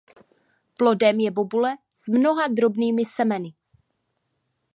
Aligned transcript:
Plodem 0.77 1.19
je 1.25 1.33
bobule 1.41 1.75
s 2.03 2.07
mnoha 2.17 2.49
drobnými 2.57 3.05
semeny. 3.15 3.49